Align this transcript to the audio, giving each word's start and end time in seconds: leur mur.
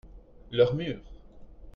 leur 0.49 0.73
mur. 0.73 0.99